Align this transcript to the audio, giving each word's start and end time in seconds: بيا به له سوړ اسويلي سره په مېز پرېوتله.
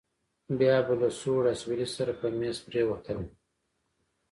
بيا 0.57 0.77
به 0.85 0.93
له 1.01 1.09
سوړ 1.19 1.41
اسويلي 1.53 1.87
سره 1.95 2.11
په 2.19 2.27
مېز 2.37 2.57
پرېوتله. 2.67 3.23